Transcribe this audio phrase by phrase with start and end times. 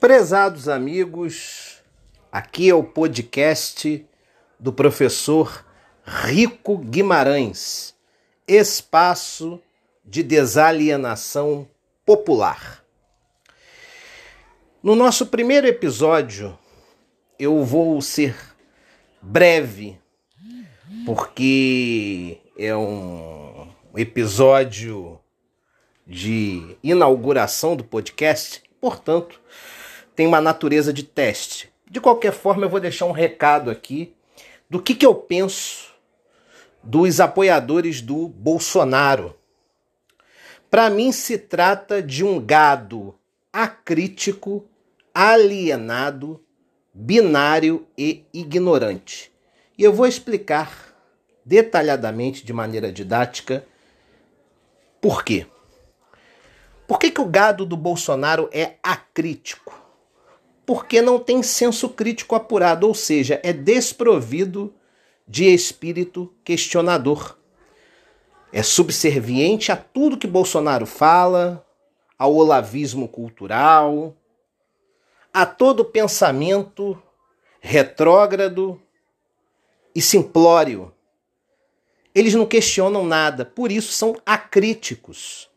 [0.00, 1.82] Prezados amigos,
[2.30, 4.06] aqui é o podcast
[4.58, 5.64] do professor
[6.04, 7.94] Rico Guimarães,
[8.46, 9.60] Espaço
[10.04, 11.68] de Desalienação
[12.04, 12.84] Popular.
[14.82, 16.58] No nosso primeiro episódio,
[17.38, 18.36] eu vou ser
[19.22, 19.98] breve,
[21.06, 25.18] porque é um episódio
[26.06, 29.40] de inauguração do podcast, portanto,
[30.14, 31.72] tem uma natureza de teste.
[31.90, 34.14] De qualquer forma, eu vou deixar um recado aqui
[34.68, 35.94] do que, que eu penso
[36.82, 39.34] dos apoiadores do Bolsonaro.
[40.70, 43.14] Para mim, se trata de um gado
[43.50, 44.68] acrítico,
[45.14, 46.44] alienado,
[46.92, 49.32] binário e ignorante.
[49.78, 50.94] E eu vou explicar
[51.42, 53.64] detalhadamente, de maneira didática,
[55.00, 55.46] por quê.
[56.86, 59.80] Por que, que o gado do Bolsonaro é acrítico?
[60.66, 64.74] Porque não tem senso crítico apurado, ou seja, é desprovido
[65.26, 67.36] de espírito questionador.
[68.52, 71.66] É subserviente a tudo que Bolsonaro fala,
[72.18, 74.14] ao olavismo cultural,
[75.32, 77.00] a todo pensamento
[77.60, 78.80] retrógrado
[79.94, 80.92] e simplório.
[82.14, 85.50] Eles não questionam nada, por isso são acríticos.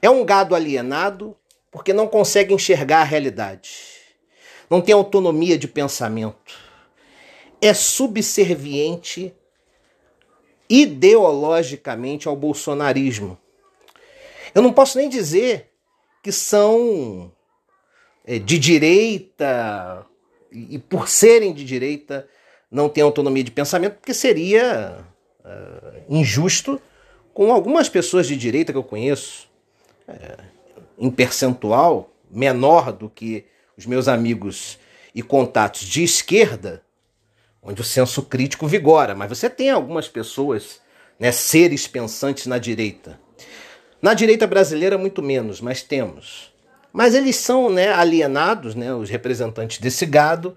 [0.00, 1.36] É um gado alienado
[1.70, 3.70] porque não consegue enxergar a realidade.
[4.70, 6.54] Não tem autonomia de pensamento.
[7.60, 9.34] É subserviente
[10.68, 13.38] ideologicamente ao bolsonarismo.
[14.54, 15.70] Eu não posso nem dizer
[16.22, 17.32] que são
[18.24, 20.06] é, de direita
[20.52, 22.28] e, por serem de direita
[22.70, 25.04] não têm autonomia de pensamento, porque seria
[25.40, 26.80] uh, injusto
[27.32, 29.47] com algumas pessoas de direita que eu conheço
[30.98, 34.78] em percentual menor do que os meus amigos
[35.14, 36.82] e contatos de esquerda,
[37.62, 40.80] onde o senso crítico vigora, mas você tem algumas pessoas,
[41.18, 43.18] né, seres pensantes na direita.
[44.00, 46.52] Na direita brasileira, muito menos, mas temos.
[46.92, 50.56] Mas eles são né, alienados, né, os representantes desse gado,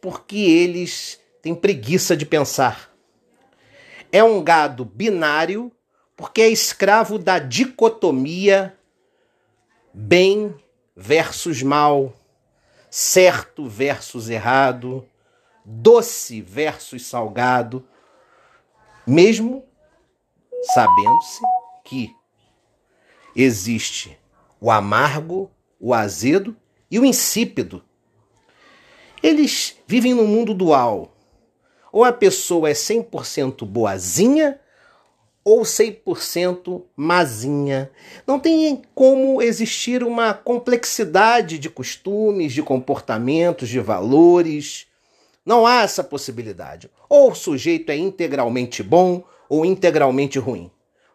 [0.00, 2.90] porque eles têm preguiça de pensar.
[4.10, 5.72] É um gado binário,
[6.16, 8.76] porque é escravo da dicotomia
[9.92, 10.54] bem
[10.96, 12.12] versus mal,
[12.90, 15.06] certo versus errado,
[15.64, 17.86] doce versus salgado,
[19.06, 19.64] mesmo
[20.74, 21.40] sabendo-se
[21.84, 22.14] que
[23.34, 24.18] existe
[24.60, 26.56] o amargo, o azedo
[26.90, 27.82] e o insípido.
[29.22, 31.16] Eles vivem num mundo dual.
[31.90, 34.58] Ou a pessoa é 100% boazinha
[35.44, 37.90] ou 100% mazinha.
[38.26, 44.86] Não tem como existir uma complexidade de costumes, de comportamentos, de valores.
[45.44, 46.90] Não há essa possibilidade.
[47.08, 50.70] Ou o sujeito é integralmente bom ou integralmente ruim.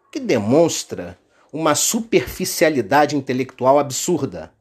[0.06, 1.18] O que demonstra
[1.52, 4.52] uma superficialidade intelectual absurda.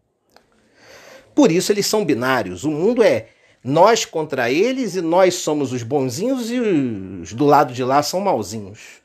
[1.36, 2.64] Por isso eles são binários.
[2.64, 3.28] O mundo é
[3.64, 8.22] nós contra eles e nós somos os bonzinhos e os do lado de lá são
[8.22, 9.02] mauzinhos.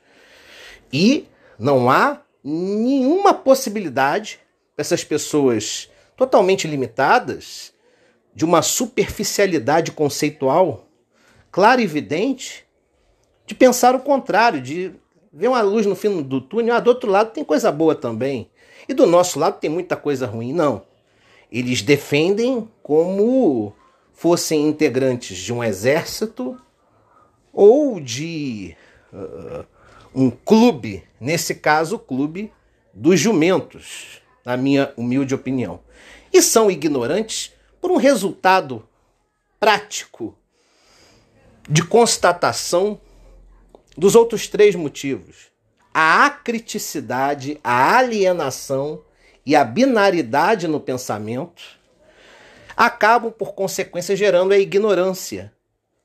[0.93, 1.25] E
[1.57, 4.39] não há nenhuma possibilidade
[4.75, 7.73] para essas pessoas totalmente limitadas
[8.35, 10.87] de uma superficialidade conceitual
[11.51, 12.65] clara e evidente
[13.45, 14.91] de pensar o contrário, de
[15.31, 18.49] ver uma luz no fim do túnel, ah, do outro lado tem coisa boa também.
[18.87, 20.53] E do nosso lado tem muita coisa ruim.
[20.53, 20.83] Não.
[21.51, 23.73] Eles defendem como
[24.13, 26.59] fossem integrantes de um exército
[27.51, 28.75] ou de
[29.11, 29.65] uh,
[30.13, 32.51] um clube, nesse caso, o clube
[32.93, 35.79] dos jumentos, na minha humilde opinião.
[36.31, 38.87] E são ignorantes por um resultado
[39.59, 40.35] prático
[41.67, 42.99] de constatação
[43.97, 45.51] dos outros três motivos:
[45.93, 49.01] a acriticidade, a alienação
[49.45, 51.61] e a binaridade no pensamento
[52.75, 55.53] acabam, por consequência, gerando a ignorância.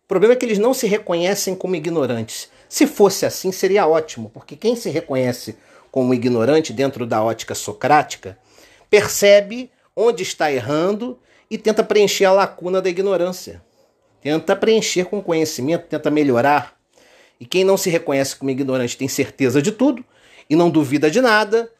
[0.05, 2.51] O problema é que eles não se reconhecem como ignorantes.
[2.69, 5.57] Se fosse assim, seria ótimo, porque quem se reconhece
[5.91, 8.39] como ignorante dentro da ótica socrática
[8.91, 11.19] percebe onde está errando
[11.51, 13.63] e tenta preencher a lacuna da ignorância.
[14.21, 16.77] Tenta preencher com conhecimento, tenta melhorar.
[17.41, 20.05] E quem não se reconhece como ignorante tem certeza de tudo
[20.51, 21.71] e não duvida de nada,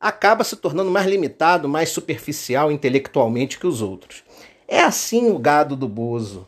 [0.00, 4.24] acaba se tornando mais limitado, mais superficial intelectualmente que os outros.
[4.66, 6.46] É assim o gado do Bozo.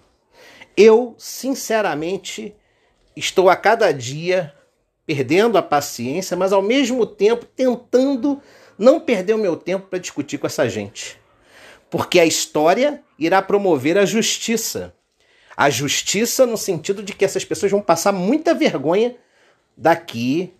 [0.77, 2.55] Eu, sinceramente,
[3.17, 4.53] estou a cada dia
[5.07, 8.43] perdendo a paciência, mas ao mesmo tempo tentando
[8.79, 11.19] não perder o meu tempo para discutir com essa gente.
[11.89, 14.93] Porque a história irá promover a justiça.
[15.57, 19.17] A justiça no sentido de que essas pessoas vão passar muita vergonha
[19.77, 20.53] daqui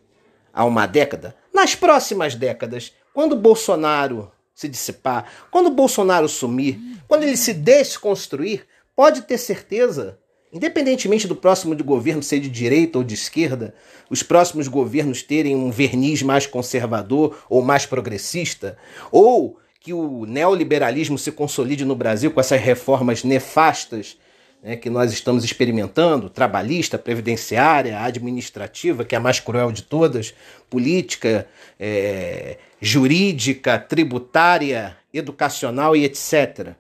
[0.53, 1.37] a uma década.
[1.53, 9.23] Nas próximas décadas, quando Bolsonaro se dissipar, quando Bolsonaro sumir, quando ele se desconstruir, pode
[9.23, 10.19] ter certeza,
[10.53, 13.75] independentemente do próximo de governo ser de direita ou de esquerda,
[14.09, 18.77] os próximos governos terem um verniz mais conservador ou mais progressista,
[19.11, 24.17] ou que o neoliberalismo se consolide no Brasil com essas reformas nefastas
[24.63, 30.35] né, que nós estamos experimentando, trabalhista, previdenciária, administrativa, que é a mais cruel de todas,
[30.69, 31.47] política,
[31.79, 36.75] é, jurídica, tributária, educacional e etc.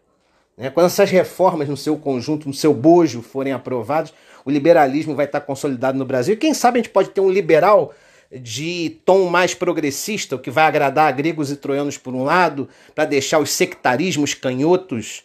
[0.56, 0.70] Né?
[0.70, 4.14] Quando essas reformas no seu conjunto, no seu bojo, forem aprovadas,
[4.44, 6.34] o liberalismo vai estar consolidado no Brasil.
[6.34, 7.94] E quem sabe a gente pode ter um liberal
[8.32, 13.04] de tom mais progressista, o que vai agradar gregos e troianos por um lado, para
[13.04, 15.22] deixar os sectarismos canhotos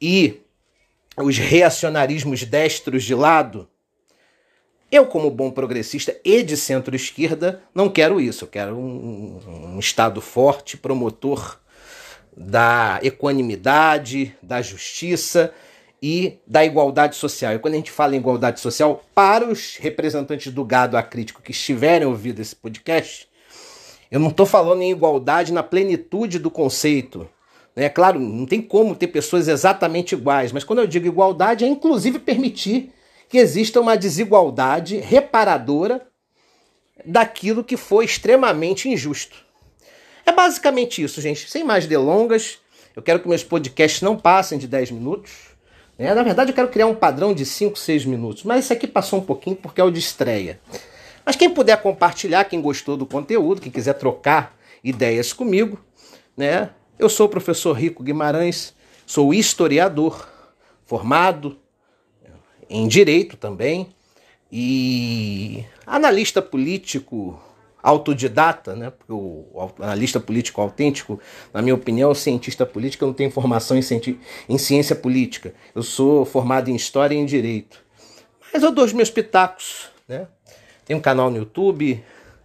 [0.00, 0.40] e
[1.16, 3.68] os reacionarismos destros de lado.
[4.90, 8.44] Eu, como bom progressista e de centro-esquerda, não quero isso.
[8.44, 11.60] Eu quero um, um Estado forte, promotor
[12.36, 15.52] da equanimidade, da justiça
[16.02, 17.54] e da igualdade social.
[17.54, 21.50] E quando a gente fala em igualdade social, para os representantes do gado acrítico que
[21.50, 23.28] estiverem ouvindo esse podcast,
[24.10, 27.28] eu não estou falando em igualdade na plenitude do conceito.
[27.76, 31.68] É claro, não tem como ter pessoas exatamente iguais, mas quando eu digo igualdade, é
[31.68, 32.92] inclusive permitir
[33.28, 36.06] que exista uma desigualdade reparadora
[37.04, 39.49] daquilo que foi extremamente injusto.
[40.24, 41.50] É basicamente isso, gente.
[41.50, 42.58] Sem mais delongas,
[42.94, 45.32] eu quero que meus podcasts não passem de 10 minutos.
[45.98, 46.14] Né?
[46.14, 49.18] Na verdade, eu quero criar um padrão de 5, 6 minutos, mas esse aqui passou
[49.18, 50.60] um pouquinho porque é o de estreia.
[51.24, 55.78] Mas quem puder compartilhar, quem gostou do conteúdo, quem quiser trocar ideias comigo,
[56.36, 56.70] né?
[56.98, 58.74] Eu sou o professor Rico Guimarães,
[59.06, 60.28] sou historiador,
[60.84, 61.58] formado
[62.68, 63.94] em direito também
[64.50, 67.40] e analista político
[67.82, 68.90] autodidata, né?
[68.90, 71.20] Porque o analista político autêntico,
[71.52, 74.16] na minha opinião, o cientista político não tem formação em, ciência,
[74.48, 75.54] em ciência política.
[75.74, 77.82] Eu sou formado em história e em direito.
[78.52, 80.26] Mas eu dou os meus pitacos, né?
[80.84, 82.02] Tem um canal no YouTube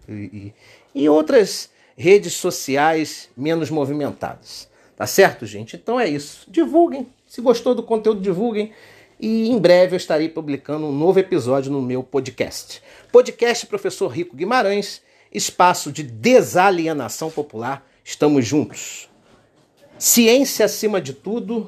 [0.07, 0.53] e, e,
[0.93, 4.69] e outras redes sociais menos movimentadas.
[4.95, 5.75] Tá certo, gente?
[5.75, 6.45] Então é isso.
[6.49, 7.07] Divulguem.
[7.27, 8.71] Se gostou do conteúdo, divulguem.
[9.19, 12.81] E em breve eu estarei publicando um novo episódio no meu podcast.
[13.11, 17.85] Podcast Professor Rico Guimarães, espaço de desalienação popular.
[18.03, 19.09] Estamos juntos.
[19.97, 21.67] Ciência acima de tudo,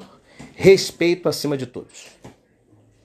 [0.54, 2.06] respeito acima de todos.